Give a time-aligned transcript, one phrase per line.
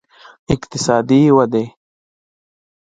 [0.53, 1.65] اقتصادي ودې